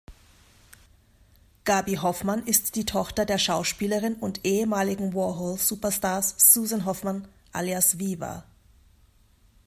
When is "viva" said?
7.99-8.43